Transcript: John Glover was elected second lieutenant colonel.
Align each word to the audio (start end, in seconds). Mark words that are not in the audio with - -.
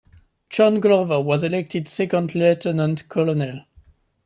John 0.49 0.79
Glover 0.79 1.21
was 1.21 1.43
elected 1.43 1.87
second 1.87 2.33
lieutenant 2.33 3.07
colonel. 3.07 3.65